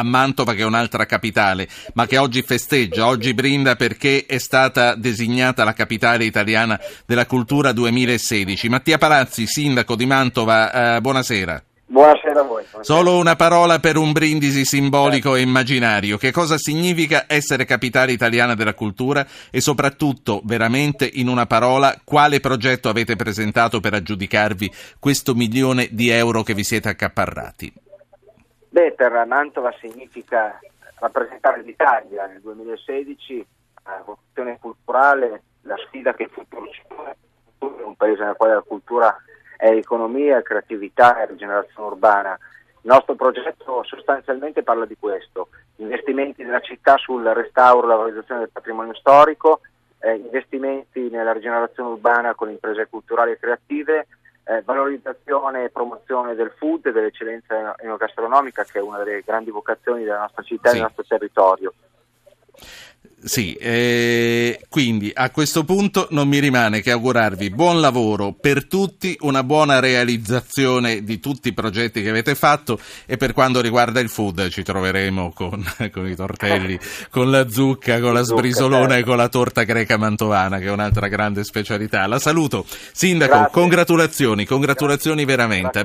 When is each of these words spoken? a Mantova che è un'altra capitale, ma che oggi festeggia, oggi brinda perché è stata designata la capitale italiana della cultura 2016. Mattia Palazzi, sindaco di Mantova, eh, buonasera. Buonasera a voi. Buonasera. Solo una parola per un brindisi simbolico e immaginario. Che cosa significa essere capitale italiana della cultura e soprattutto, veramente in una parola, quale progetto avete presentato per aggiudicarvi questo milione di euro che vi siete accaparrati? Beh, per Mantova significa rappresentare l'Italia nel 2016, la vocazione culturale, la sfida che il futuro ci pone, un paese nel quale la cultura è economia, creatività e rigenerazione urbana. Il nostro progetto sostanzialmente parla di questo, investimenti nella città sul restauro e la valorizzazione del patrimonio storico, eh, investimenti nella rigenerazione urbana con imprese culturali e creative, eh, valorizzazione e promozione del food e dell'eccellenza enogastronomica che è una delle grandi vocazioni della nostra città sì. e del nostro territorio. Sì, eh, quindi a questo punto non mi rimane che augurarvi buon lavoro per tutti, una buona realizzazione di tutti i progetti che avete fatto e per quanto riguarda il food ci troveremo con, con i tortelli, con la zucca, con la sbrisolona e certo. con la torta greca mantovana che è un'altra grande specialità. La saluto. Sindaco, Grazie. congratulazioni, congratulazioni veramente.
a 0.00 0.02
Mantova 0.02 0.54
che 0.54 0.62
è 0.62 0.64
un'altra 0.64 1.06
capitale, 1.06 1.68
ma 1.94 2.06
che 2.06 2.18
oggi 2.18 2.42
festeggia, 2.42 3.06
oggi 3.06 3.34
brinda 3.34 3.76
perché 3.76 4.24
è 4.26 4.38
stata 4.38 4.94
designata 4.94 5.64
la 5.64 5.72
capitale 5.72 6.24
italiana 6.24 6.80
della 7.06 7.26
cultura 7.26 7.72
2016. 7.72 8.68
Mattia 8.68 8.98
Palazzi, 8.98 9.46
sindaco 9.46 9.94
di 9.94 10.06
Mantova, 10.06 10.96
eh, 10.96 11.00
buonasera. 11.00 11.62
Buonasera 11.90 12.40
a 12.40 12.42
voi. 12.44 12.64
Buonasera. 12.70 12.82
Solo 12.84 13.18
una 13.18 13.34
parola 13.34 13.80
per 13.80 13.96
un 13.96 14.12
brindisi 14.12 14.64
simbolico 14.64 15.34
e 15.34 15.40
immaginario. 15.40 16.18
Che 16.18 16.30
cosa 16.30 16.56
significa 16.56 17.24
essere 17.26 17.64
capitale 17.64 18.12
italiana 18.12 18.54
della 18.54 18.74
cultura 18.74 19.26
e 19.50 19.60
soprattutto, 19.60 20.40
veramente 20.44 21.10
in 21.12 21.26
una 21.26 21.46
parola, 21.46 22.00
quale 22.04 22.38
progetto 22.38 22.88
avete 22.88 23.16
presentato 23.16 23.80
per 23.80 23.94
aggiudicarvi 23.94 24.70
questo 25.00 25.34
milione 25.34 25.88
di 25.90 26.10
euro 26.10 26.44
che 26.44 26.54
vi 26.54 26.62
siete 26.62 26.88
accaparrati? 26.88 27.72
Beh, 28.72 28.92
per 28.92 29.26
Mantova 29.26 29.74
significa 29.80 30.56
rappresentare 31.00 31.60
l'Italia 31.62 32.26
nel 32.26 32.40
2016, 32.40 33.44
la 33.84 34.02
vocazione 34.06 34.58
culturale, 34.60 35.42
la 35.62 35.74
sfida 35.86 36.14
che 36.14 36.22
il 36.22 36.30
futuro 36.30 36.68
ci 36.70 36.80
pone, 36.86 37.16
un 37.58 37.96
paese 37.96 38.22
nel 38.22 38.36
quale 38.36 38.54
la 38.54 38.62
cultura 38.62 39.16
è 39.56 39.70
economia, 39.70 40.40
creatività 40.42 41.20
e 41.20 41.26
rigenerazione 41.26 41.88
urbana. 41.88 42.38
Il 42.82 42.90
nostro 42.92 43.16
progetto 43.16 43.82
sostanzialmente 43.82 44.62
parla 44.62 44.86
di 44.86 44.96
questo, 44.96 45.48
investimenti 45.76 46.44
nella 46.44 46.60
città 46.60 46.96
sul 46.96 47.24
restauro 47.24 47.86
e 47.86 47.88
la 47.88 47.96
valorizzazione 47.96 48.42
del 48.42 48.50
patrimonio 48.52 48.94
storico, 48.94 49.62
eh, 49.98 50.14
investimenti 50.14 51.10
nella 51.10 51.32
rigenerazione 51.32 51.90
urbana 51.90 52.36
con 52.36 52.50
imprese 52.50 52.86
culturali 52.86 53.32
e 53.32 53.38
creative, 53.38 54.06
eh, 54.50 54.62
valorizzazione 54.62 55.64
e 55.64 55.70
promozione 55.70 56.34
del 56.34 56.52
food 56.56 56.86
e 56.86 56.92
dell'eccellenza 56.92 57.76
enogastronomica 57.78 58.64
che 58.64 58.80
è 58.80 58.82
una 58.82 58.98
delle 58.98 59.22
grandi 59.24 59.50
vocazioni 59.50 60.02
della 60.02 60.22
nostra 60.22 60.42
città 60.42 60.70
sì. 60.70 60.76
e 60.76 60.78
del 60.78 60.88
nostro 60.88 61.04
territorio. 61.06 61.72
Sì, 63.22 63.52
eh, 63.52 64.64
quindi 64.70 65.10
a 65.12 65.28
questo 65.28 65.64
punto 65.64 66.08
non 66.10 66.26
mi 66.26 66.38
rimane 66.38 66.80
che 66.80 66.90
augurarvi 66.90 67.50
buon 67.50 67.78
lavoro 67.80 68.32
per 68.32 68.66
tutti, 68.66 69.14
una 69.20 69.44
buona 69.44 69.78
realizzazione 69.78 71.04
di 71.04 71.20
tutti 71.20 71.48
i 71.48 71.52
progetti 71.52 72.00
che 72.02 72.08
avete 72.08 72.34
fatto 72.34 72.80
e 73.04 73.18
per 73.18 73.34
quanto 73.34 73.60
riguarda 73.60 74.00
il 74.00 74.08
food 74.08 74.48
ci 74.48 74.62
troveremo 74.62 75.32
con, 75.34 75.62
con 75.92 76.08
i 76.08 76.14
tortelli, 76.14 76.78
con 77.10 77.30
la 77.30 77.46
zucca, 77.46 78.00
con 78.00 78.14
la 78.14 78.22
sbrisolona 78.22 78.86
e 78.86 78.88
certo. 78.88 79.06
con 79.06 79.16
la 79.18 79.28
torta 79.28 79.62
greca 79.64 79.98
mantovana 79.98 80.58
che 80.58 80.66
è 80.66 80.70
un'altra 80.70 81.08
grande 81.08 81.44
specialità. 81.44 82.06
La 82.06 82.18
saluto. 82.18 82.64
Sindaco, 82.92 83.34
Grazie. 83.34 83.52
congratulazioni, 83.52 84.46
congratulazioni 84.46 85.26
veramente. 85.26 85.78